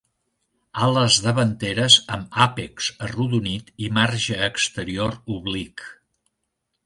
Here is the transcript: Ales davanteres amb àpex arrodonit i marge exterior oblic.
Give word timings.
Ales 0.85 1.17
davanteres 1.25 1.97
amb 2.15 2.39
àpex 2.45 2.89
arrodonit 3.07 3.69
i 3.87 3.91
marge 3.99 4.39
exterior 4.53 5.15
oblic. 5.39 5.85